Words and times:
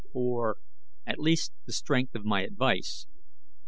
Or, 0.13 0.57
at 1.05 1.19
least, 1.19 1.53
the 1.67 1.73
strength 1.73 2.15
of 2.15 2.25
my 2.25 2.41
advice. 2.41 3.05